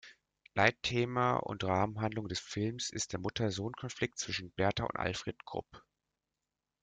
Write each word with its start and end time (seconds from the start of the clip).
Leitthema 0.55 1.35
und 1.35 1.63
Rahmenhandlung 1.63 2.27
des 2.27 2.39
Films 2.39 2.89
ist 2.89 3.13
der 3.13 3.19
Mutter-Sohn-Konflikt 3.19 4.17
zwischen 4.17 4.49
Bertha 4.53 4.85
und 4.85 4.95
Alfried 4.95 5.45
Krupp. 5.45 5.83